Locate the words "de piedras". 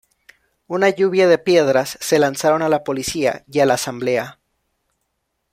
1.27-1.99